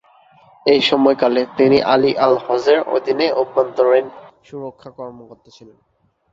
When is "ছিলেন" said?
5.57-5.77